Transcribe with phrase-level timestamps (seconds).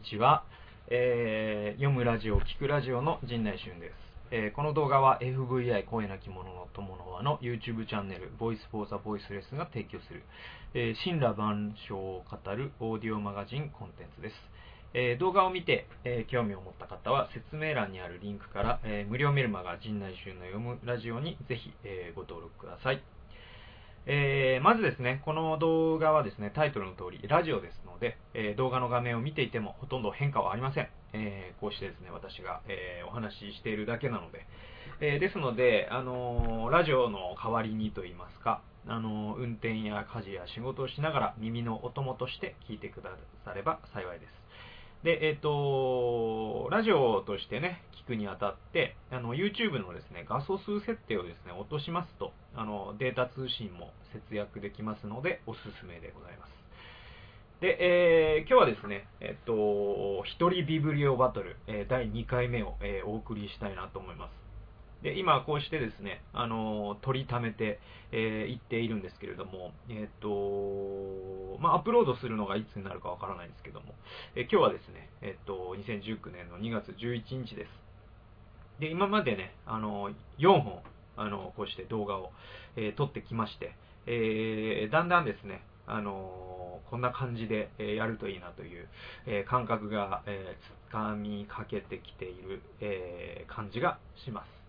[0.00, 0.44] にちは、
[0.88, 3.92] えー、読むラジオ、聞くラジオの陣内俊です。
[4.30, 10.22] えー、この動画は FVI 声なき者の友の輪の YouTube チャンネル Voice for the Voiceless が提供する、
[10.72, 14.34] えー、神羅万象を語るオーディオマガジンコンテンツです。
[14.94, 23.02] えー、動画を見て、えー、興味を持った方は説明欄にあるリンクから、えー、無料メルマガ陣内俊の読むラジオにぜひ、えご登録ください。
[24.06, 30.88] えー、まずですね、この動画はですね、タイトルの通り、ラジオですで、えー、動画の画面を見ていてもほとんど変化はありません。
[31.12, 34.46] えー、こうしてですね、私が、えお話ししているだけなので。
[35.02, 43.10] えですので、あのラジオの代わりにと言いますか、あの運転や家事や仕事をしながら耳のお供として聞いてくだ
[43.44, 44.40] されば幸いです。
[45.02, 56.59] で、えっ、と、ラジオとしてね、聞くにあたって、あの、YouTube のですね、画素数設定をですね、落としますと、あの、データ通信も節約できますので、おすすめでございます。
[57.60, 65.04] で、えー、今日はですね、えっ、と、一人ビブリオバトル、え第2回目を、えお送りしたいなと思います。
[65.04, 67.78] で、今こうしてですね、あの、取りためて、
[68.12, 73.94] えー、いっているんですけれども、えっ、と、まあ、アップロードするのがいつになるかわからないんですけども、
[74.36, 77.70] え、今日はですね、えっ、と、2019年の2月11日です。
[78.80, 80.80] で、今までね、あの、4本、
[81.18, 82.32] あの、こうして動画を、
[82.76, 83.74] え、撮ってきまして、
[84.06, 88.88] えー、だんだんですね、あのこんな感じで、えやるといいなという、
[89.26, 90.56] え感覚が、え
[90.88, 94.60] つかみかけてきている、え感じがします。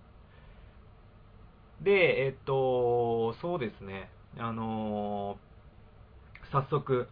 [1.83, 5.37] で、えっと、そうですね、あの、
[6.51, 7.07] 早速、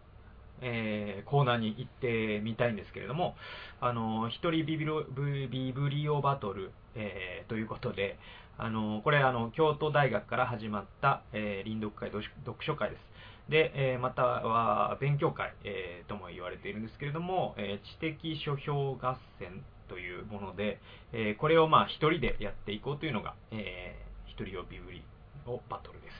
[0.62, 3.34] えー、コーナーに行ってみたいんですけれども、
[3.80, 8.18] あのー、一人ビビロビブリオバトル、えー、ということで、
[8.58, 12.24] あのこれあの、京都大学から始まった、え臨読会、読
[12.60, 13.09] 書会です。
[13.50, 20.78] で、えまたは勉強会、えとも言われているんですけれども、え知的書評合戦というもので、
[21.12, 24.10] えこれをまあ一人でやっていこうというのが、えー
[24.40, 25.02] 一人呼び売り
[25.46, 26.14] のバトルです。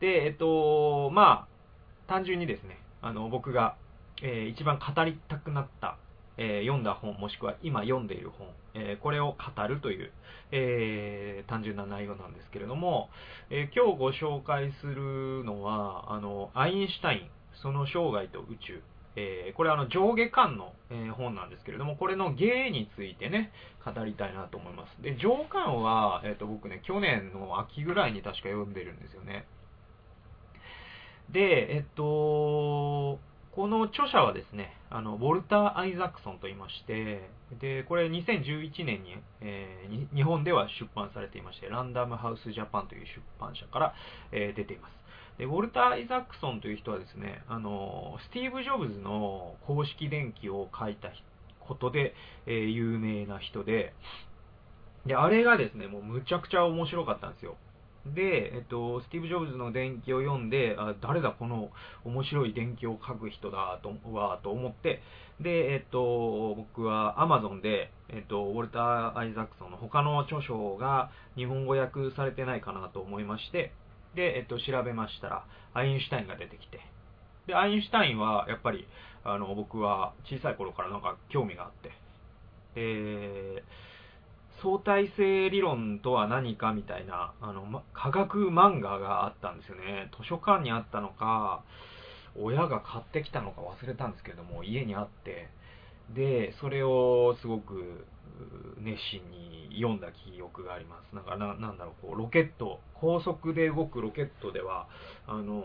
[0.00, 3.76] で、えっと、まあ、単純にですね、あの、僕が、
[4.22, 5.96] えー、一番語りたくなった、
[6.36, 10.12] えー、読んだ本、もしくは今読んでいる本、えー、これを語るという、
[10.52, 13.08] え単純な内容なんですけれども、
[13.50, 17.30] え今日ご紹介するのは、あの、アインシュタイン、
[17.62, 18.82] その生涯と宇宙
[19.16, 23.50] え、これあの上下巻の、え、本なんですけれども、これの芸についてね、
[23.84, 25.02] 語りたいなと思います。
[25.02, 29.46] で、上巻は、えっ、と、僕ね、去年の秋ぐらいに確か読んでるんですよね。
[31.30, 32.04] で、えっと、
[33.86, 37.28] 著者はですね、あの、ウォルター・アイザクソンと言いまして、
[37.60, 43.94] で、これ2011年に、えー、日本では出版されていまして、ランダムハウスジャパンという出版社から、
[44.32, 44.92] えー、出ています。
[45.38, 51.10] で、ウォルター・アイザックソンという人はですね、あの、スティーブ・ジョブズの公式電気を書いた
[51.60, 52.14] ことで、
[52.46, 53.94] えー、有名な人で、
[55.04, 57.56] で、あれがですね、もうむちゃくちゃ面白かったんですよ。
[58.14, 61.70] で、えっと、スティーブ・ジョブズの伝記を読んで、あ誰だこの
[62.04, 65.02] 面白い伝記を書く人だとはと思って、
[65.40, 73.72] で、えっと、僕は Amazon で、えっと、ウォルター・アイザックソンの他の著書が日本語訳されてないかなと思いまして、
[74.14, 75.44] で、えっと、調べましたら、
[75.74, 76.80] アインシュタインが出てきて、
[77.46, 78.88] で、アインシュタインは、やっぱり、
[79.24, 81.92] あの、僕は小さい頃からなんか興味があって、
[82.76, 83.85] えー、
[84.62, 90.10] 相対性理論とは何かみたいな、あの、ま、科学漫画があったんですよね。
[90.18, 91.62] 図書館にあったのか、
[92.38, 95.48] 親が買ってきたのか忘れたんですけども、家にあって、
[96.14, 98.06] で、それをすごく
[98.78, 101.14] 熱心に読んだ記憶があります。
[101.14, 104.86] なんかな、なんだろう、こう、ロケット、高速で動くロケットでは、
[105.26, 105.64] あの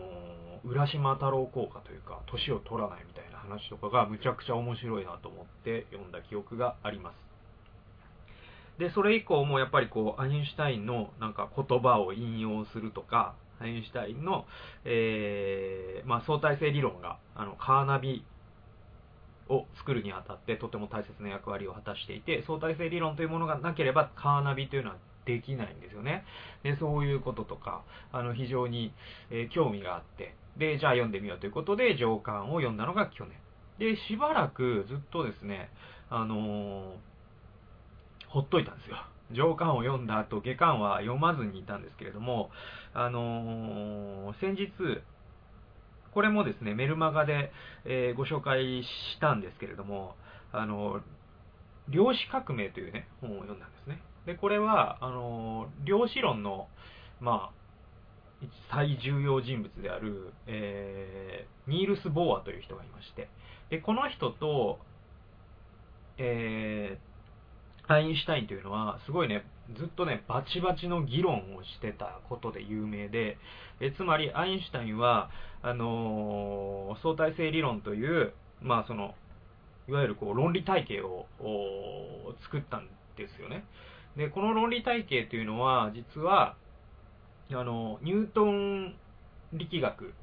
[0.63, 7.30] 浦島太郎効果というか、年を取らないみたいな話とかがむちゃくちゃ面白いなと思って読んだ記憶があります。
[8.81, 14.47] で、それ以降もやっぱりこう、アインシュタインのなんか言葉を引用するとか、アインシュタインの、
[14.85, 18.25] えー、まあ、相対性理論が、あの、カーナビ
[19.49, 24.95] を作るにあたってとても大切な役割を果たしていて、相対性理論というものがなければカーナビというのは
[25.25, 26.25] できないんですよね。
[26.63, 28.93] で、そういうこととか、あの、非常に、
[29.29, 33.37] えー、興味があって、で、じゃあ読んでみようということで、上巻を読んだのが去年。
[33.77, 35.69] で、しばらくずっとですね、
[36.09, 37.10] あのー、
[38.31, 38.95] ほっといたんですよ。
[39.33, 42.49] 上巻を読んだ後、下巻は読まずにいたんですけれども、
[42.93, 44.71] あのー、先日、
[46.13, 47.51] これもですね、メルマガで、
[47.85, 50.15] えー、ご紹介したんですけれども、
[50.53, 51.01] あの、
[51.89, 54.01] 量子革命というね、本を読んだんですね。
[54.25, 56.67] で、これは、あの、量子論の、
[57.19, 63.29] まあ、最重要人物である、え、ニールス・ボーアという人がいまして、
[63.69, 64.79] で、この人と、
[66.17, 67.10] えー、
[67.91, 69.45] アインシュタインというのは、すごいね、
[69.77, 73.37] ずっとね、バチバチの議論をしてたことで有名で、
[73.79, 75.29] えつまり、アインシュタインは、
[75.61, 79.15] あのー、相対性理論という、まあ、その、
[79.87, 81.25] いわゆるこう論理体系を
[82.43, 83.65] 作ったんですよね。
[84.15, 86.55] で、この論理体系というのは、実は、
[87.51, 88.95] あの、ニュートン
[89.53, 90.13] 力学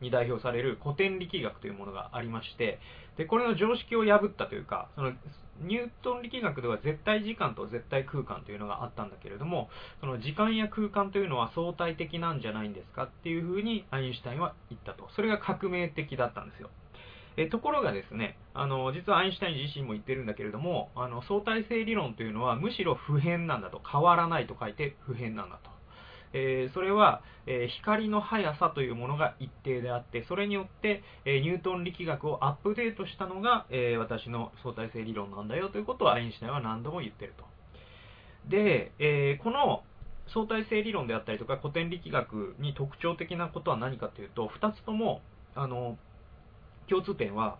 [0.00, 2.78] に代表される古典力学というものがありまして、
[3.16, 5.12] で、これの常識を破ったというか、その、
[5.60, 9.68] ニュートン力学では絶対時間と絶対空間というのがあったんだけれども、
[10.00, 15.08] その時間や空間というのは相対的なんじゃないんですかっていうふうにアインシュタインは言ったと。
[15.14, 16.70] それが革命的だったんですよ。
[17.36, 25.77] えところがですね、あの、実はアインシュタイン自身も言ってるんだけれども、あの、相対性理論というのはむしろ普遍なんだと、変わらないと書いて普遍なんだと。
[26.32, 37.44] えー、それは、えー、光の速さというものが一定であって、それによって、え、ニュートン力学をアップデートしたのが、え私の相対性理論なんだよということをアインシュタインは何度も言ってると。
[38.48, 39.82] で、えこの
[40.32, 45.20] 相対性理論であったりとか古典力学に特徴的なことは何かというと、2つとも、
[45.54, 45.96] あの、
[46.88, 47.58] 共通点は、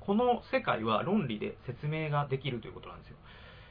[0.00, 3.16] この世界は論理で説明ができるということなんですよ。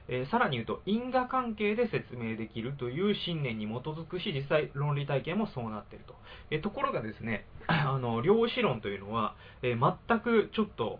[0.09, 6.15] えー、さらに言うと、因果関係で説明できるという信念に基づくし、実際論理体系もそうなっていると。
[6.49, 10.99] えー、ところがですね、 あの、量子論というのは、えー、全くちょっと、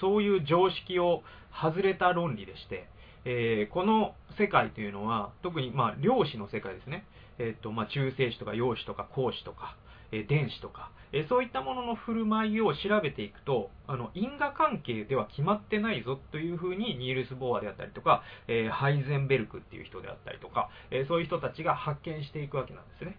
[0.00, 1.22] そういう常識を
[1.52, 2.88] 外れた論理でして、
[3.24, 7.04] えこの世界というのは、特に、まあ、量子の世界ですね。
[7.38, 9.76] えっ、と、まあ、中性子とか陽子とか光子とか、
[10.12, 23.16] え電子とか、えそういったものの振る舞いを調べていくと、あの、因果関係では決まってないぞというふうに、ニールス・ボーアであったりとか、えハイゼンベルクっていう人であったりとか、えそういう人たちが発見していくわけなんですね。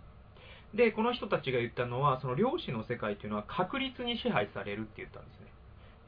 [0.73, 5.49] で、この人たちが言ったのは、その量子の世界というのは確率に支配されるって言ったんですね。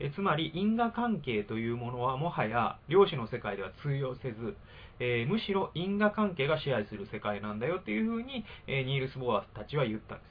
[0.03, 4.55] えつまり因果関係というものはもはや量子の世界では通用せず、
[4.99, 10.30] えー、むしろ因果関係が支配する世界なんだよっていうふうに、えー、ニールス・ボアたちは言ったんです。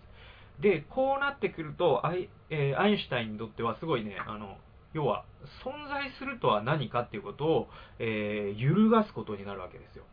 [0.60, 4.58] で、こうなってくると、アイ,、えー、アインシュタインにとってはすごいね、あの、
[4.92, 5.24] 要は、
[5.64, 7.68] 存在するとは何かっていうことを、
[7.98, 10.04] えー、揺るがすことになるわけですよ。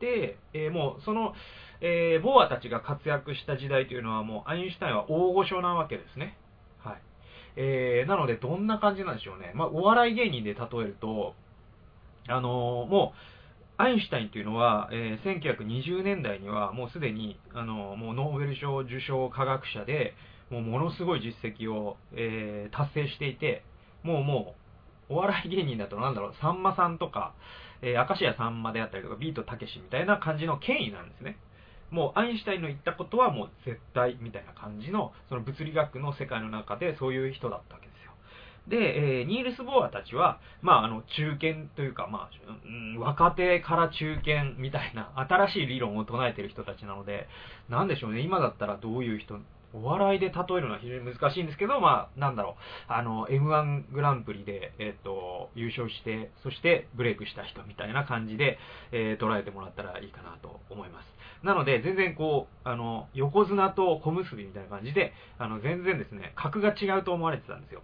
[0.00, 1.34] で、えー、もう、その、
[1.80, 6.36] えー、ボアたちが活躍した時代というのはもう、アインシュタインは大御所なわけですね。
[6.78, 7.02] はい。
[7.56, 9.52] えー、なので、どんな感じなんでしょうね。
[9.54, 11.34] まあ、お笑い芸人で例えると、
[12.28, 13.35] あの、もう、
[13.78, 20.14] アインシュタインというのは、えー、1920年代にはもうすでにあのもうノーベル賞受賞科学者で
[20.50, 23.64] もうものすごい実績を、えー、達成していて
[24.02, 24.54] もうも
[25.10, 27.34] うお笑い芸人だとなんだろうさんまさんとか、
[27.82, 31.36] えー、明石家さんまであったりとかビートたけしみたいな感じの権威なんですね。
[31.90, 37.95] もうアインシュタインの言ったことはもう絶対みたいな感じのその物理学の世界の中でそういう人だったわけです。
[38.68, 42.30] で、えー、ニールス・ボアたちは、まあ、あの、中堅というか、まあ、
[42.64, 47.28] うん、若手から中堅みたいな、新しい理論を唱えてる人たちなので、
[47.68, 49.38] なんでしょうね、今だったらどういう人、
[49.72, 52.56] お笑いで例えるのは非常に難しいんですけど、まあ、なんだろ
[52.88, 58.58] う、あの、M1 グランプリで、えっ、ー、と、優勝して、そしてブレイクした人みたいな感じで、
[58.92, 61.16] えー、捉えてもらったらいいかなと思います。
[61.44, 67.82] なので、全然こう、あの、横綱と小結みたいな感じで、あの、全然ですね、格が違うと思われてたんですよ。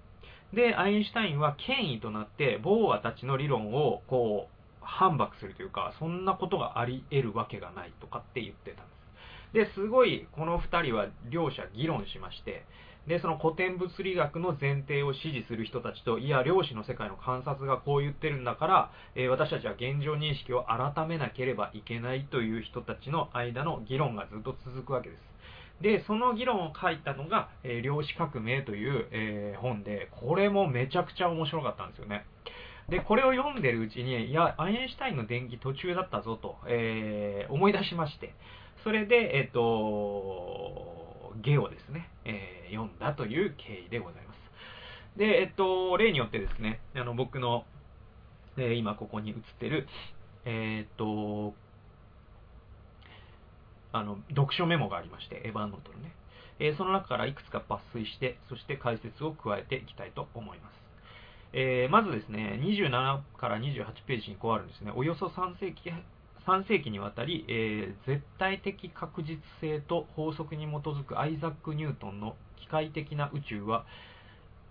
[0.52, 9.72] で、アインシュタインは権威となって、ボーアたちの理論を、こう、反駁するというか、そんなことがあり得るわけがないとかって言ってたんです。
[9.72, 12.64] で、すごい、この2人は両者議論しまして、
[13.06, 25.31] で、その古典物理学の前提を支持する人たちと、いや、量子の世界の観察がこう言ってるんだから、えー、私たちは現状認識を改めなければいけないという人たちの間の議論がずっと続くわけです。
[25.82, 32.24] で、その議論を書いたのが、えー、量子革命という、えー、本で、これもめちゃくちゃ面白かったんですよね。
[32.88, 38.34] で、これを読んでるうちに、いや、アインシュタインの電気途中だったぞと、えー、思い出しまして、
[38.84, 45.18] それで、えっ、と、ゲをですね、え読んだという経緯でございます。
[45.18, 47.64] で、えっと、例によってですね、あの、僕の、
[48.56, 49.86] え今ここに映ってる、
[50.44, 51.54] えっと、
[53.92, 56.12] あの、読書メモがありまして、エヴァンノートのね。
[56.58, 60.82] えー、その中からいくつか抜粋して、そして解説を加えていきたいと思います。
[61.54, 64.92] えー、まずですね、27から28ページにこうあるんですね。
[64.94, 65.90] およそ3世紀、
[66.46, 73.84] 3世紀にわたり、えー、絶対的確実性と法則に基づくアイザック・ニュートンの機械的な宇宙は、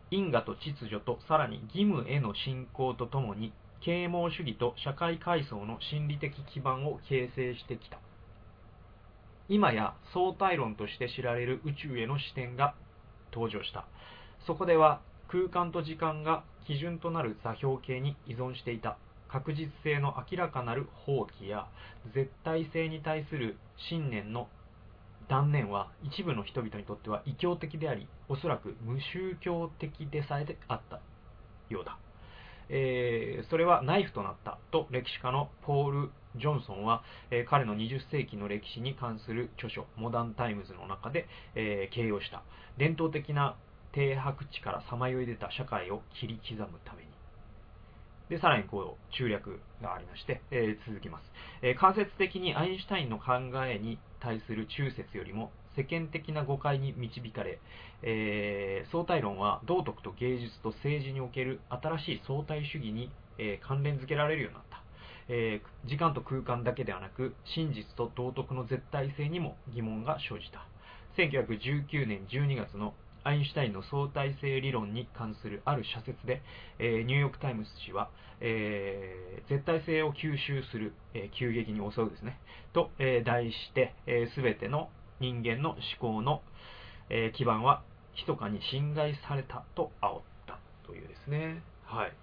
[0.09, 7.99] 因果と秩序とさらに義務への信仰とともに啓蒙主義と社会階層の心理的基盤を形成してきた。
[9.51, 12.73] 今や相対論として知られる宇宙への視点が
[13.33, 13.85] 登場した。
[14.47, 21.67] そこでは空間と時間が基準となる座標系に依存していた確実性の明らかなる放棄や
[22.15, 23.57] 絶対性に対する
[23.89, 24.47] 信念の
[25.27, 31.01] 概念は一部の人々にとっては異教的でありおそらく無宗教的でさえであった
[31.69, 31.97] ようだ、
[32.71, 42.43] えー、それはナイフとなったと歴史家のポール・ジョンソンは、えー、彼の20世紀の歴史に関する著書「モダン・タイムズ」の中で、えー、形容した。
[42.77, 43.57] 伝統的な
[43.91, 47.09] 停泊地からさまよい出た社会を切り刻むために。
[48.29, 53.33] で、さらにこう、中略がありまして、えー、続きます、え、間接的にアインシュタインの考
[53.65, 57.59] えに対する中説よりも世間的な誤解に導かれ、
[58.03, 64.81] えー、相対論は道徳と芸術と政治における新しい相対主義に、えー、関連づけられるようになった。
[65.29, 70.65] えー、時間と空間だけではなく、真実と道徳の絶対性にも疑問が生じた。
[71.17, 76.41] 1919年12月のアインシュタインの相対性理論に関するある社説で、
[76.79, 78.09] えー、ニューヨーク・タイムズ紙は、
[78.39, 82.39] えー、絶対性を吸収する、えー、急激に襲うですね、
[82.73, 83.93] と、え題して、
[84.33, 84.89] す、べ、ての
[85.21, 86.41] 人間の思考の、
[87.09, 87.83] え基盤は
[88.15, 91.63] 密かに侵害されたと煽ったというですね。
[91.85, 92.13] はい。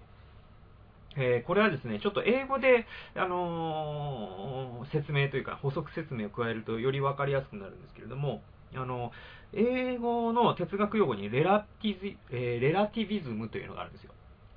[1.16, 2.86] えー、これはですね、ちょっと英語で、
[3.16, 8.42] あのー、説明というか補足説明を加えるとより分かりやすくなるんですけれども、
[8.74, 9.10] あの、
[9.52, 14.12] 英語の哲学用語に relatis、え、 relativism というのがあるんですよ。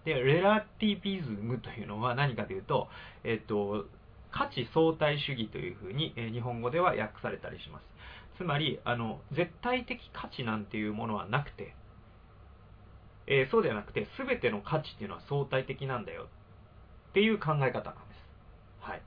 [0.05, 2.89] で、レラティビズムというのは何かというと、
[3.23, 3.85] えっと、
[4.31, 7.90] 価値相対主義というふうに、え、日本語では訳されたりします。
[8.41, 11.75] つまり、あの、絶対的価値なんていうものはなくて、
[13.27, 16.23] えー、そうではなくて、すべての価値っていうのは相対的なんだよ
[17.11, 17.81] っていう考え方なんです。
[18.81, 19.01] はい。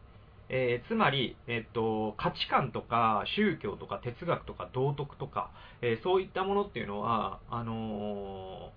[0.50, 5.50] えー、つまり、えっと、価値観とか宗教とか哲学とか道徳とか、
[5.82, 8.70] えー、そういったものっていうのは、あの、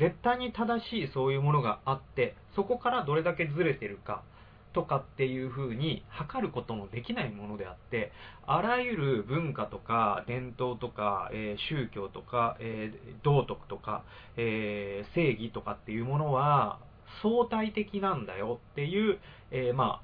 [0.00, 4.24] 絶対に正しいそういうものがあって、そこからどれだけずれてるか
[4.72, 8.12] とかっていうふうに測ることのできないものであって、
[8.46, 14.04] あらゆる文化とか伝統とか、え宗教とか、え道徳とか、
[14.36, 16.78] え正義とかっていうものは
[17.22, 19.18] 相対的なんだよっていう、
[19.50, 20.00] えま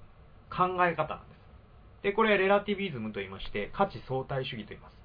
[0.51, 2.03] あ、考え方なんです。
[2.03, 4.98] で、これレラティビズムと言いまして、価値相対主義と言います。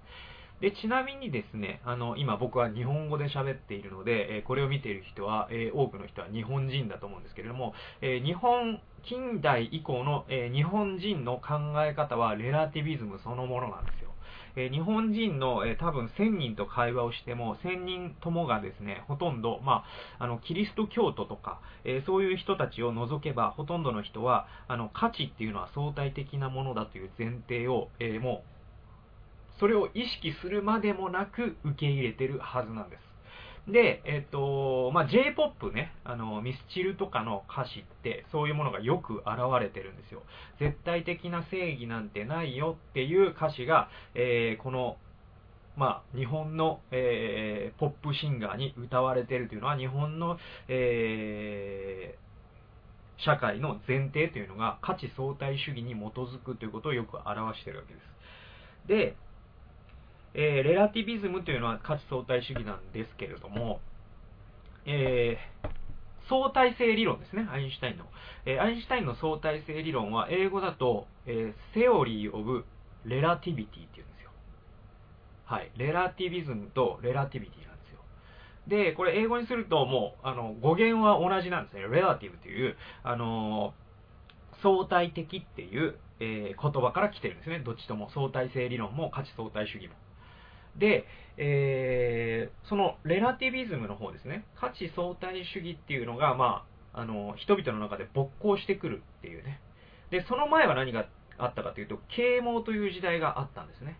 [0.64, 14.12] で、ちなみにですね、あの、今僕は日本語で喋っているので、えこれを見ている人は、え多くの人は日本人だと思うんですけれども、え日本、近代以降の、え日本人の考え方はレラティビズムそのものなんですよ。
[14.56, 19.84] え日本人の、え多分1000人と会話をしても、1000人ともがですね、ほとんど、ま
[20.18, 28.53] あ、あの、キリスト教徒とか、えそういう人たちを除けば、ほとんどの人は、あの、価値っていうのは相対的なものだという前提を、えもう、
[29.60, 33.14] それを意識するまでもなく受け入れてるはずなんです。
[33.68, 39.28] で、えっ、と、まあ、J-POP ね、あの、ミスチルとかの歌詞って、そういうものがよく現
[39.62, 40.24] れてるんですよ。
[40.60, 44.98] 絶対的な正義なんてないよっていう歌詞が、えー、この、
[45.78, 58.88] まあ、日本の、えー、ポップシンガーに歌われてるというのは、日本の、えー、社会の前提というのが価値相対主義に基づくということをよく表しているわけです。
[58.88, 59.16] で、
[60.36, 63.80] えー、 relativism というのは価値相対主義なんですけれども、
[64.86, 65.70] えー、
[66.30, 68.06] 相対性理論ですね、アインシュタインの。
[68.46, 72.66] えー、アインシュタインの相対性理論は英語だと、えー、 theory of
[73.06, 74.32] relativity っていうんですよ。
[75.46, 75.72] はい。
[75.78, 78.00] relativism と relativity なんですよ。
[78.68, 81.82] で、これ英語にするともう、あの、語源は同じなんですね。
[81.82, 83.74] relative という、あの
[84.62, 87.60] 相対的っていう、え、言葉から来てるんですね。
[87.60, 89.94] どっちとも相対性理論も価値相対主義も。
[90.78, 91.06] で、
[91.38, 99.60] えー、そのレラティビズムの方ですね、価値相対主義っていうのが、まあ、あの人々の中で勃興してくるっていうね。
[100.12, 103.98] で、その前は何があったかというと、啓蒙という時代があったんですね。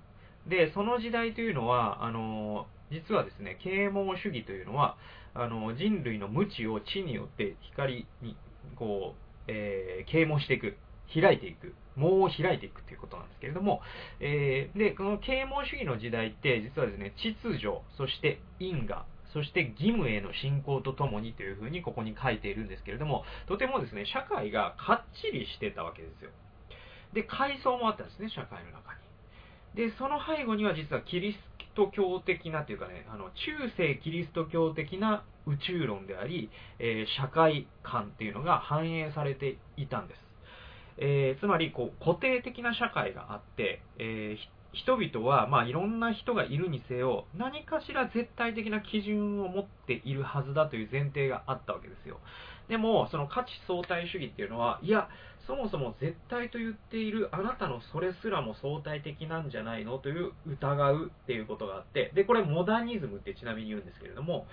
[0.48, 4.98] で、その時代というのは、あの実はですね、啓蒙主義というのは、
[5.34, 8.38] あの人類の無知を知によって光に、
[8.76, 10.78] こう、えー、啓蒙していく。
[11.14, 13.82] 開いていく、網を開いていくということなんですけれども、
[14.20, 26.30] えー、で、この啓蒙主義の時代って、実はですね、秩序、そして因果、そして義務への信仰とともにというふうにここに書いているんですけれども、とてもですね、社会がかっちりしてたわけですよ。
[27.14, 29.00] で、階層もあったんですね、社会の中に。
[29.76, 31.38] で、その背後には実はキリス
[31.76, 40.23] ト教的なというかね、あの中世キリスト教的な宇宙論であり、えー、社会観っていうのが反映されていたんです。
[40.98, 52.20] えー、つまりこう固定的な社会があって、えー、人々は、まあ、いろんな人がいるにせよ、何かしら絶対的な基準を持っているはずだという前提があったわけですよ。
[52.68, 55.10] でも、その価値相対主義っていうのは、いや、
[55.46, 64.48] そもそも絶対と言っているあなたのそれすらも相対的なんじゃないのという疑うっていうことがあって、で、これモダニズムってちなみに言うんですけれども、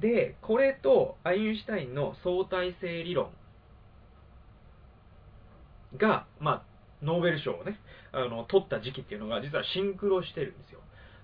[0.00, 3.30] で、これとアインシュタインの相対性理論
[5.96, 6.62] が、まあ、
[7.02, 7.78] ノーベル賞をね、
[8.12, 10.80] あの、取った時期っていうのが実はシンクロしてるんですよ。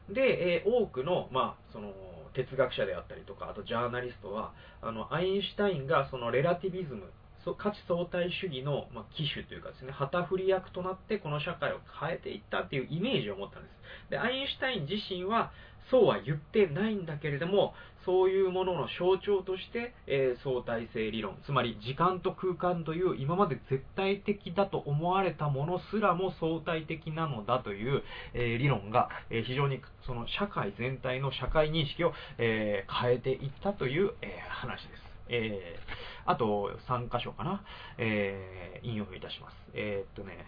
[0.09, 1.93] で、えー、多くの、まあ、その、
[2.35, 7.11] 哲学者であったりとか、あとジャーナリストは、あの、アインシュタインがそのレラティビズム、
[7.55, 14.11] 価値相対主義の、まあ、機種というかですね、旗振り役となってこの社会を変えていったっていうイメージを持ったんです。
[14.11, 15.53] で、アインシュタイン自身は
[15.91, 17.75] そうは言ってないんだけれども、
[18.07, 28.03] そういうものの象徴として、えー、相対性理論、つまり時間と空間という今まで絶対的だと思われたものすらも相対的なのだという、
[28.33, 35.03] えー、理論が、えー、非常にその社会全体の社会認識を、え変えていったという、え話です。
[35.29, 35.79] え
[36.25, 37.65] あと3箇所かな、
[37.99, 39.55] え引用いたします。
[39.75, 40.47] えっとね、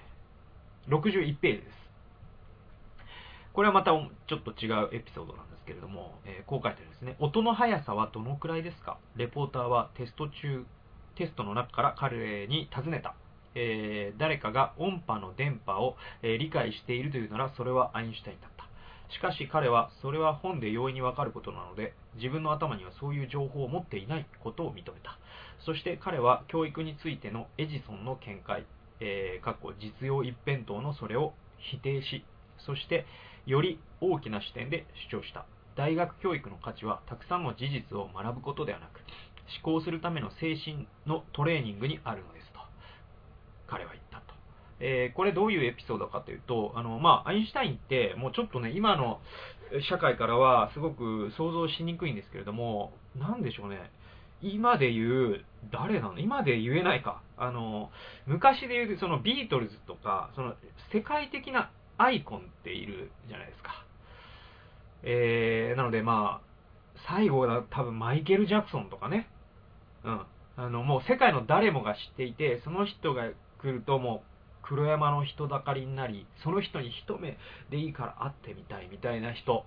[0.88, 1.87] 61ページです。
[3.52, 7.16] これはまたちょっと違うエピソードなんですけれども、えー、こう書いてあるんですね。
[7.18, 8.98] 音の速さはどのくらいですか？
[9.16, 10.64] レポーターはテスト中、
[11.16, 13.14] テストの中から彼に尋ねた。
[13.54, 18.68] えー、誰かが音波の電波を、えー、理解しているというならそれはアインシュタインだった。
[19.12, 25.18] しかし彼はそれは本で容易にわかることなので自分の頭にはそういう情報を持っていないことを認めた。
[25.64, 28.64] そして彼は教育についてのエジソンの見解、
[29.00, 32.22] えー、実用一辺倒のそれを否定し、
[32.58, 33.06] そして
[33.48, 35.46] より大きな視点で主張した。
[35.74, 39.00] 大学教育の価値はたくさんの事実を学ぶことではなく、
[39.64, 42.60] 思考するための精神のトレーニングにあるのですと、
[43.66, 44.34] 彼は言ったと。
[44.80, 49.18] えー、これどういうエピソードかというと、あの、まあ、アインシュタインってもうちょっとね、今の
[49.88, 53.90] 社会からはすごく想像しにくいんですけれども、なんでしょうね。
[54.42, 56.18] 今で言う、誰なの？
[56.20, 57.22] 今で言えないか。
[57.36, 57.90] あの、
[58.26, 60.54] 昔で言う、そのビートルズとか、その
[60.92, 63.84] 世界的なアイコンっているじゃないですか。
[65.02, 66.48] えー、なのでまあ、
[67.08, 69.28] 最後は多分マイケル・ジャクソンとかね。
[70.04, 70.20] うん。
[70.56, 73.28] あの、もう世界の誰もが知っていて、その人が
[73.60, 74.28] 来るともう、
[74.62, 77.38] 黒山の人だかりになり、その人に一目
[77.70, 79.64] でいいから会ってみたいみたいな人。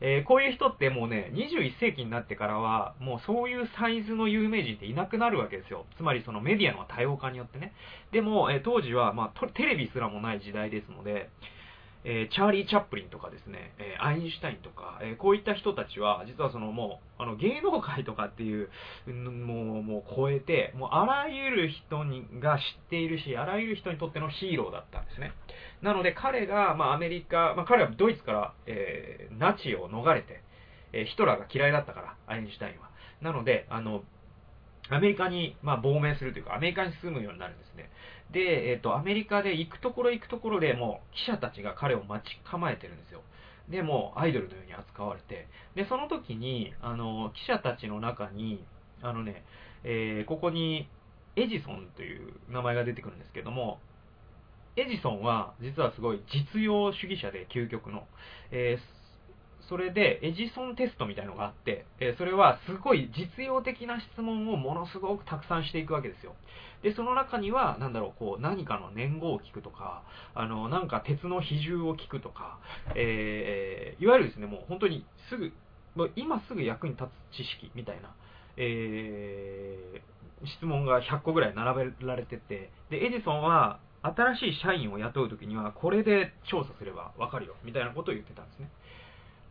[0.00, 5.86] えー、こういう人ってもうね、21世紀になってからは、もうそういうサイズの有名人っていなくなるわけですよ。
[5.96, 7.72] つまりそのメディアの多様化によってね。
[8.12, 11.30] でも、えー、当時は、まあ、テレビすらもない時代ですので、
[12.04, 18.68] えー、チャーリー・チャップリンとかですね、えー、アインシュタインとか、えー、こういった人たちは、実はそのもう、あの芸能界とかっていう、
[19.06, 25.32] もう、もう超えて、もうあらゆる人にが知っているし、あらゆる人にとってのヒーローだったんですね。
[25.82, 30.42] なので彼が、まあアメリカ、まあ彼はドイツから、えー、ナチを逃れて、
[30.92, 32.90] え、ヒトラーが嫌いだったから、アインシュタインは。
[33.20, 34.04] なので、あの、
[34.90, 37.90] アメリカに、まあ、亡命するというか、アメリカに住むようになるんですね。
[38.32, 43.22] で、えっ、ー、と、アメリカで行くところ行くところでもう記者たちが彼を待ち構えてるんですよ。
[43.68, 48.64] で、もアイドルのように扱われて、で、その時に、あの、記者たちの中に、
[49.02, 49.44] あのね、
[49.84, 50.88] えー、ここに
[51.36, 53.78] エジソンという名前が出てくるんですけども、
[54.76, 58.06] エジソンは実はすごい実用主義者で究極の、
[58.50, 59.03] えー
[59.68, 66.34] それでエジソンテストみたいのがあって、えそれはすごい実用的な質問をものすごくたくさんしていくわけですよ。
[66.82, 70.02] で、その中には、なんだろう、こう、何かの年号を聞くとか、
[70.34, 72.58] あの、なんか鉄の比重を聞くとか、
[72.94, 75.52] えー、いわゆるですね、もう本当にすぐ、
[76.16, 78.14] 今すぐ役に立つ知識みたいな、
[78.56, 88.68] えー、質問が100個ぐらい並べられてて、で、エジソンは、新しい社員を雇うときには、これで調査すればわかるよ、みたいなことを言ってたんですね。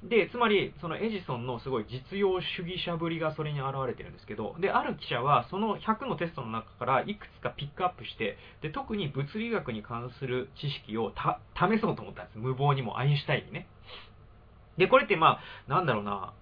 [0.04, 11.13] で、つまり、そのエジソンのすごい実用主義者ぶりがそれに現れてるんですけど、で、ある記者はその100のテストの中からいくつかピックアップして、で、特に物理学に関する知識を
[11.56, 12.38] 試そうと思ったんです。
[12.38, 13.68] 無謀にもアインシュタインにね。
[14.78, 16.34] で、これってまあ、なんだろうな、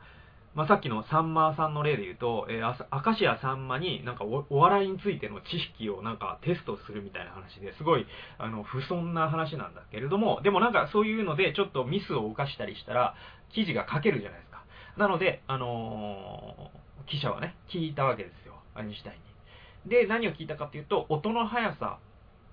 [0.53, 8.05] まあ、さっきのサンマーさんの例で言うと、えー、アシアサンマになんかお笑いについての知識をなんかテストするみたいな話ですごい、
[8.37, 13.15] あの、不遜な話なんだけれども、でもなんかそういうのでちょっとミスを犯したりしたら、
[13.53, 14.63] 記事が書けるじゃないですか。
[14.97, 18.55] なので、あのー、記者はね、聞いたわけですよ。
[18.75, 19.89] アインシュタインに。
[19.89, 21.99] で、何を聞いたかっていうと、音の速さ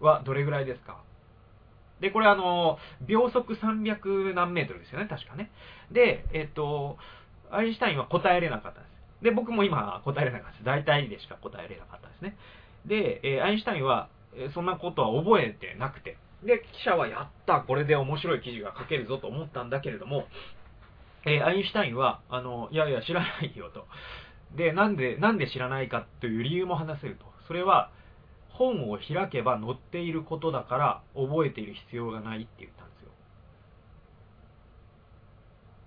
[0.01, 1.03] はどれぐらいですか
[2.01, 5.51] で、これあのー、秒速300何メートルですよね、確かね。
[5.91, 6.97] で、えっと、
[7.51, 8.89] アインシュタインは答えれなかったんで
[9.21, 9.25] す。
[9.25, 10.65] で、僕も今答えれなかったです。
[10.65, 12.37] 大体でしか答えれなかったですね。
[12.87, 20.27] で、え、アインシュタインは、えそんなことは覚えてなくて、で、記者はやった、これで面白い記事が書けるぞと思ったんだけれども、
[21.27, 23.87] えー、アインシュタインは、あの、いやいや、知らないよと。
[24.57, 27.25] で、なんで、なんで知らないかという理由も話せると。
[27.47, 27.91] それは、
[28.59, 33.11] 本を開けば載っていることだから覚えている必要がないって言ったんですよ。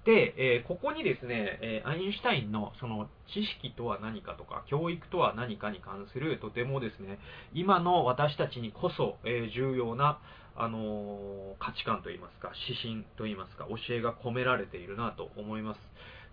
[0.06, 7.20] で、えー、ここにですね、えー、アインシュタインのその知識とは何かとか、教育とは何かに関するとてもですね、
[7.54, 10.20] 今の私たちにこそ、えー、重要な、
[10.56, 15.80] あの価値観といいますか、指針といいますか、教えが込められているなと思います。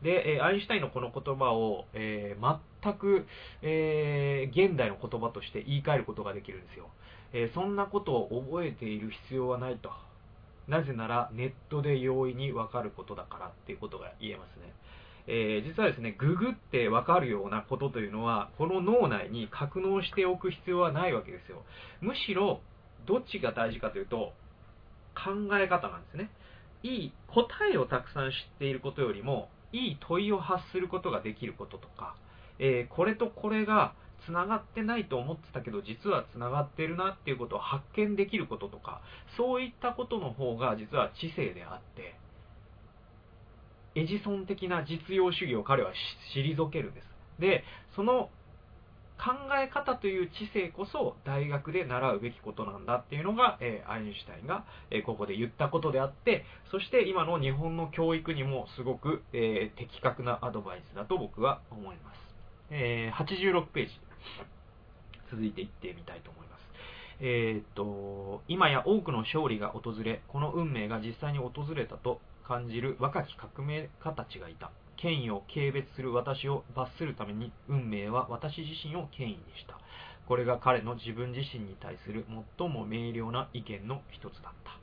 [0.03, 3.27] で、えアインシュタインのこの言葉を、えー、全く、
[3.63, 6.89] えー、現代の言葉として言い換えることができるんですよ。
[7.33, 9.91] えそんなことを覚えている必要はないと。
[10.67, 14.73] なぜならネットで容易にわかることだからっていうことが言えますね。
[15.27, 21.65] え、実はですね、ググってわかるようなことというのは、この脳内に格納しておく必要はないわけですよ。
[22.01, 22.61] むしろ、
[23.09, 24.33] どっちが大事かというと、
[25.15, 26.31] 考え方なんですね。
[26.83, 32.15] いい答えをたくさん知っていることよりも、いい問いを発することができることとか、
[32.59, 33.95] えー、これとこれが
[34.25, 39.01] つながってないと思ってたけど実はつながってるなっていうことを発見できることとか
[39.37, 42.17] そういったことの方が実は知性であって
[43.95, 45.93] エジソン的な実用主義を彼は
[46.35, 47.07] 退けるんです
[47.41, 48.31] でその
[49.19, 62.19] 考え方という知性こそ大学で習うべきことなんだっていうのが、えー、アインシュタインが、えー、ここで言ったことであってそして今の日本の教育にもすごく、えー、的確なアドバイスだと僕は思います、
[62.71, 63.93] え86ページ。
[65.31, 66.63] 続いていってみたいと思います。
[67.21, 74.71] えっと今や多くの勝利が訪れこの運命が実際に訪れたと感じる若き革命家たちがいた。
[75.01, 79.79] 権威を軽蔑する私を罰するために運命は私自身を権威にした。
[80.27, 82.27] これが彼の自分自身に対する
[82.59, 84.79] 最も明瞭な意見の一つだった。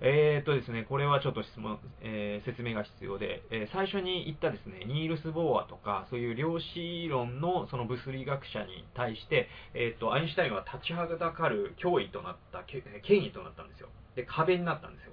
[0.00, 12.82] えー、っとですね、これはちょっと質問、えー、説明が必要で、えー、最初に言ったですね、ニールス・ボーアとか、そういう量子論のその物理学者に対して、えっと、アインシュタインは立ちはだかる脅威となった、権
[13.24, 13.88] 威となったんですよ。
[14.16, 15.12] で、壁になったんですよ。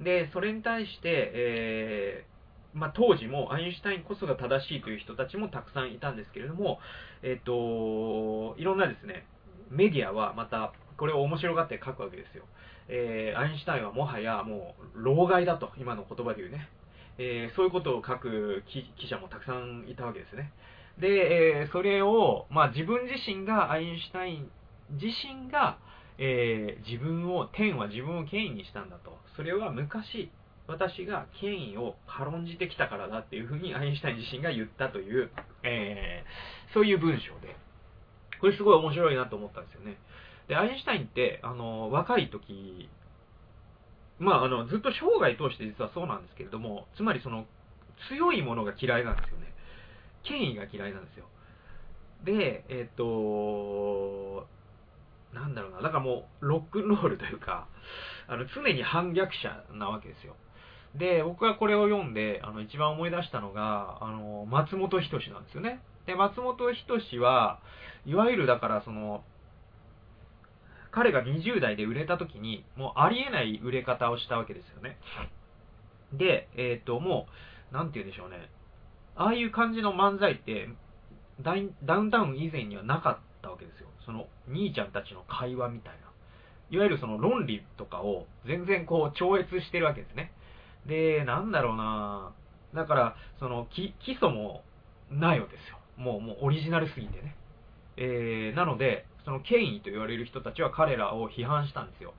[0.00, 2.26] で、それに対して、え
[2.74, 6.78] まあ、当時もアインシュタインこそが正しいという人たちもたくさんいたんですけれども、
[7.22, 9.26] えっ、と、いろんなですね、
[9.70, 12.44] メディアはまたこれを面白がって書くわけですよ。
[12.88, 16.68] えー、アインシュタインはもはやもう老害だと、今の言葉で言うね。
[17.18, 20.52] えー、そういうことを書く記者もたくさんいたわけですね。
[20.98, 24.50] で、えー、それを、まあ、自分自身が、アインシュタイン
[24.90, 25.78] 自身が、
[26.18, 29.18] えー、自分を、天は自分を権威にしたんだと。
[29.36, 30.30] それは昔、
[30.68, 35.30] 私が権威を軽んじてきたからだっていうふうにアインシュタイン自身が言ったという、
[35.64, 37.56] えー、そういう文章で、
[38.40, 39.98] これすごい面白いなと思ったんですよね。
[40.48, 42.88] で、アインシュタインって、あの、若い時、
[44.18, 47.46] まあ、あの、ずっと生涯通して実はそうなんですけれども、つまりその、
[48.08, 49.52] 強いものが嫌いなんですよね。
[50.24, 51.26] 権威が嫌いなんですよ。
[52.24, 54.46] で、えっ、ー、と、
[55.34, 57.66] なんだろうな、だからもう、ロックンロールというか、
[58.28, 60.36] あの、常に反逆者なわけですよ。
[60.94, 65.80] で、僕がこれを読んで、あの、一番思い出したのが、あの、松本人志なんですよね。
[66.06, 67.60] で、松本人志は、
[68.04, 69.24] いわゆるだからその、
[70.90, 74.98] 彼が20代で売れた時に、もうありえない売れ方をしたわけですよね。
[76.12, 77.26] で、えっ、ー、と、も
[77.70, 78.50] う、なんて言うんでしょうね。
[79.16, 80.68] ああいう感じの漫才って、
[81.40, 83.88] ダウンタウン以前にはなかったわけですよ。
[84.04, 86.12] その、兄ちゃんたちの会話みたいな。
[86.70, 90.32] いわゆるその論理とかを全然こう超越してるわけですね。
[90.86, 92.32] で、なんだろうな
[92.74, 94.62] だから、その基、礎も
[95.10, 95.78] ないわけですよ。
[95.96, 97.36] もう、もうオリジナルすぎてね。
[97.96, 102.14] えー、なので、その権威と言われる人たちは彼らを批判したんですよ。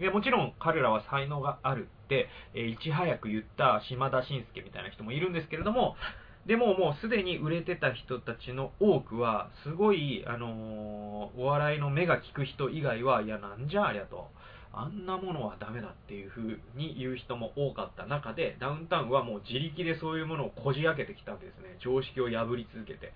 [0.00, 5.96] でもちろん彼らは才能があるって、えー、いち早く言った島田紳介みたいな人もいるんですけれども、
[6.46, 14.30] でももうすでに売れてた人たちの多くは、すごい、あのー、お笑いの目が利く人以外は、いや、なんじゃありゃと。
[14.76, 16.42] あんなものはダメだっていう風
[16.76, 21.76] に言う人も多かった中で、ダウンタウンはもう自力でそういうものをこじ開けてきたわけですね。
[21.80, 23.12] 常識を破り続けて。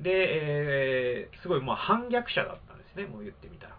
[0.00, 3.76] で、えー、すごいもう反逆者だったんですね、もう言ってみたら。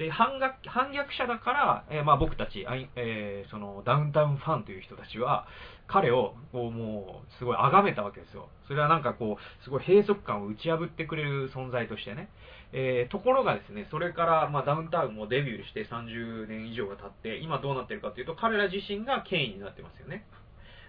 [0.00, 2.64] で、反逆反逆者だから、えー、まあ僕たち、
[2.96, 5.46] えー、そのダウンタウンファンという人たちは、
[5.88, 8.48] 彼をこうもうすごい崇めたわけですよ。
[8.66, 12.30] それはなんかこう、すごい閉塞感を打ち破ってくれる存在としてね。
[12.72, 20.24] えー、ところがですね、それから、まあ、ダウンタウンもデビューして30年以上が経って、今どうなってるかというと、彼ら自身が権威になってますよね。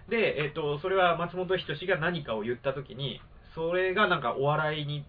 [0.08, 3.20] で、え、ー、と、それは松本人志が何かを言ったときに、
[3.54, 5.04] それがなんかお笑いに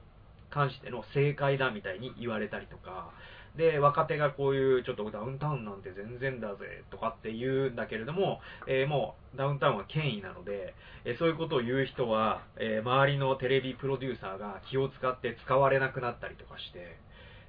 [0.50, 3.12] 関しての正解だみたいに言われたりとか、
[3.56, 10.74] で、若手がこういうちょっとダウンタウンなんて全然だぜとかって言うんだけれども、えー、もうダウンタウンは権威なので、
[11.06, 16.98] えー、そういうことを言う人は、えー、周りのテレビプロデューサーが気を使って使われなくなったりとかして、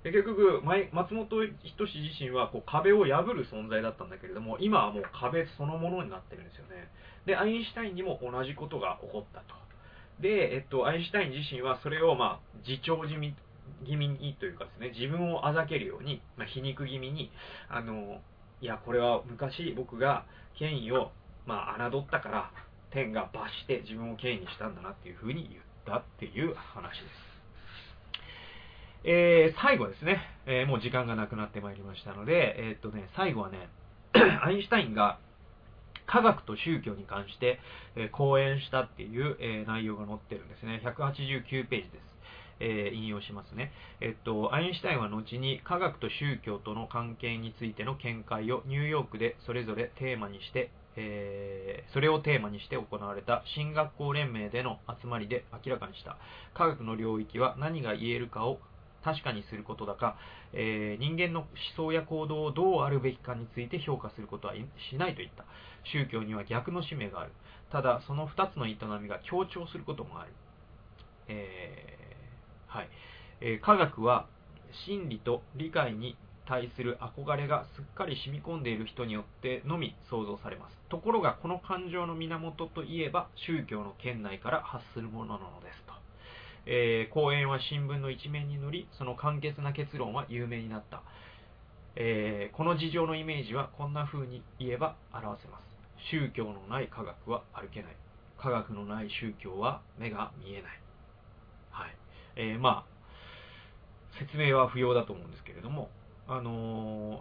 [0.05, 0.61] で結局、
[0.93, 1.27] 松本
[1.65, 6.91] 人志自身はこう壁を破る存在だったんだけれども、今はもう壁そのものになってるんですよね。
[7.25, 9.55] で、アインシュタインにも同じことが起こったと。
[10.21, 13.35] で、えっと、アインシュタイン自身はそれを、まあ、自重気味
[13.87, 17.31] 気味にというかですね、自分をあざけるように、まあ、皮肉気味に、
[17.69, 18.21] あの、
[18.61, 20.25] いや、これは昔僕が
[20.59, 21.11] 権威を、
[21.47, 22.51] まあ、侮ったから、
[22.91, 27.35] 天が罰して自分を権威にしたんだなっていうふうに言ったっていう話です。
[29.07, 33.69] えー、最後ですね、えー、もう時間がなくなってまいりましたので、えー、っとね、最後はね、
[34.43, 35.19] アインシュタインが
[36.07, 37.61] 科学と宗教に関して、
[37.97, 40.81] え講演したっていう、え内容が載ってるんですね。
[40.85, 42.14] 189ページです。
[42.61, 43.73] えー、引用しますね。
[44.01, 56.17] えっと、アインシュタインは後に科学と宗教との関係についての見解をニューヨークでそれぞれテーマにして、えー、それをテーマにして行われた新学校連盟での集まりで明らかにした。
[56.55, 58.59] 科学の領域は何が言えるかを
[59.05, 60.17] 確かにすることだか、
[60.55, 64.55] えー、人間の思想や行動をどうあるべきかについて評価することは
[64.91, 65.45] しないといった。
[65.93, 67.33] 宗教には逆の使命がある。
[67.71, 70.33] ただその2つの営みが強調することもある、
[71.29, 71.84] え
[72.75, 72.89] はい。
[73.41, 74.27] えー、科学は
[74.85, 80.77] 真理と理解に対する憧れがすっかり染み込んでいる人によってのみ想像されます。
[80.89, 85.95] ところが、この感情の源といえば、宗教の圏内から発するものなのですと。
[86.67, 91.03] えー、講演は新聞の一面に載り、その簡潔な結論は有名になった。
[91.95, 95.63] えー、この事情のイメージはこんな風に言えば表せます。
[96.11, 97.97] 宗教のない科学は歩けない。
[98.37, 100.84] 科学のない宗教は目が見えない。
[102.37, 105.91] えー、まあ、説明は不要だと思うんですけれども、
[106.29, 107.21] あのー、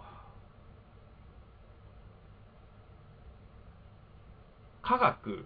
[4.81, 5.45] 科学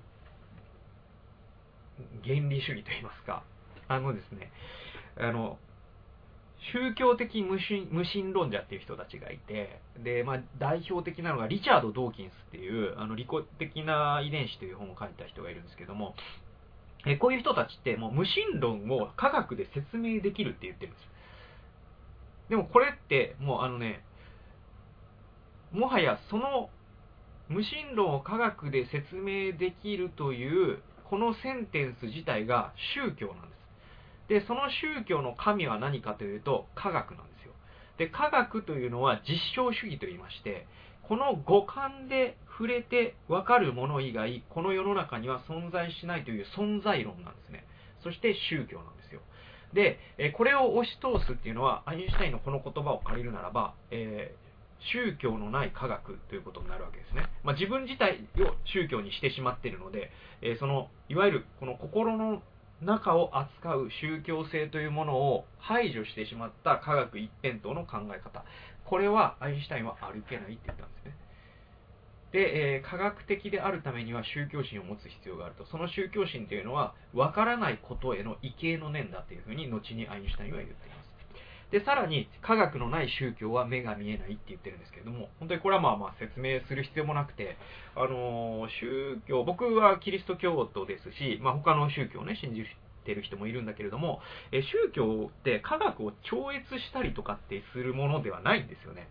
[2.23, 3.43] 原理主義といいますか、
[3.87, 4.51] あのですね、
[5.17, 5.57] あの、
[6.73, 16.15] 宗教的無神無神論者っていう人たちがいて、で、まあ、代表的なのがリチャード・ドーキンスっていう、あの、利己的な遺伝子という本を書いた人がいるんですけども、
[17.11, 21.07] えこういう人たちってもう無神論を科学で説明できるって言ってるんです。
[22.49, 24.03] でもこれってもうあのね、
[25.71, 26.69] もはやその
[27.49, 33.57] 無神論を科学で説明できるというこのセンテンス自体が宗教なんです。
[34.27, 37.53] で、その宗教の神は何かというと科学なんですよ。
[37.97, 40.67] で、科学というのは実証主義と言いまして、
[41.07, 47.65] この五感で触れて分かるもの以外、この世の中には存在しないという存在論なんですね。
[48.03, 49.21] そして宗教なんですよ。
[49.73, 49.99] で、
[50.33, 57.27] これを押し通すっていうのは、アインシュタインのこの言葉を借りるならば、えー、宗教のない科学ということになるわけですね。
[57.43, 62.41] まあ、自分自体を宗教にしてしまっているので、えー、その、いわゆるこの心の
[62.81, 68.45] 中を扱う宗教性というものを排除してしまった科学一辺倒の考え方。
[68.87, 71.15] これはアインシュタインは歩けないって言ったんですね。
[72.31, 75.65] で、えー、科学的であるためには宗教心を持つ必要があると。
[75.65, 81.07] その宗教心というのは、わからないことへの畏敬の念だというふうに、後にアインシュタインは言っています。
[81.71, 87.57] で、さらに、科学のない宗教は目が見えないって言ってるんですけれども、本当にこれはまあまあ説明する必要もなくて、
[87.95, 92.67] あのー、宗教、僕はキリスト教徒ですし、まあ他の宗教をね、信じる
[93.07, 94.19] てる人もいるんだけれども、
[94.51, 99.07] え宗教って科学を超越したりとかってするものではないんですよね。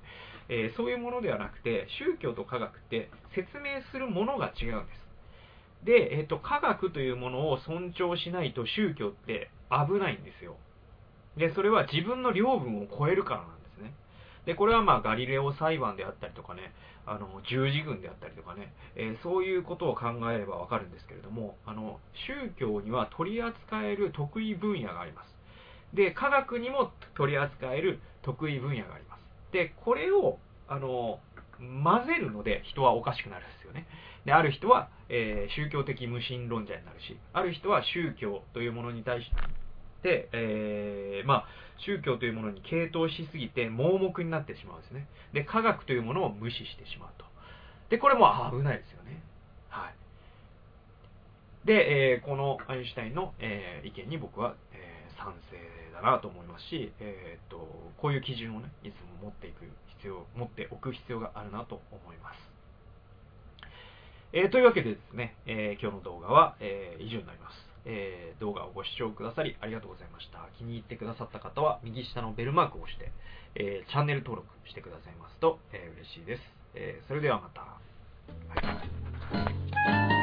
[0.49, 5.07] えー、そういうものではなくて、宗教と科学って説明するものが違うんです。
[5.85, 10.57] で、えっ、と、科学というものを尊重しないと宗教って危ないんですよ。
[11.37, 13.56] で、それは自分の領分を超えるからなんです。
[14.47, 16.73] で、これはまあガリレオ裁判であったりとかね、
[17.05, 25.37] あの、十字軍であったりとかね、えー、そういうことを考えればわかるんですけれども、あの、宗教には取り扱える得意分野があります。
[25.95, 29.53] で、科学にも取り扱える得意分野があります。
[29.53, 31.21] で、これを、あの、
[31.59, 33.87] 混ぜるので人はおかしくなるんですよね。
[34.25, 39.31] で、ある人は、えー、宗教的無神論者になるし、ある人は宗教というものに対し
[40.07, 41.45] て、えー、まあ、
[41.85, 45.09] 宗教というものに傾倒しすぎて盲目になってしまうんですね。
[45.35, 47.27] で、科学というものを無視してしまうと。
[47.91, 49.21] で、これも危ないですよね。
[49.69, 49.95] はい。
[51.67, 55.59] で、えー、このアインシュタインの、えー、意見に僕は、えー、賛成
[55.93, 57.57] だなと思いますし、え、っと、
[57.99, 59.67] こういう基準をね、いつも持っていく
[59.99, 62.39] 必要、持っておく必要があるなと思います。
[64.33, 67.66] え、というわけでですね、え、今日の動画は、え、以上になります。
[67.87, 70.41] えー、動画をご視聴くださりありがとうございました。
[70.59, 73.13] 気に入ってくださった方は右下のベルマークを押して、
[73.55, 76.43] えー、チャンネル登録してくださいますと、えー、嬉しいです。
[76.75, 77.61] えそれではまた。
[77.63, 77.79] は
[80.13, 80.16] い